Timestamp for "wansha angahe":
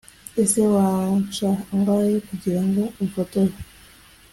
0.73-2.13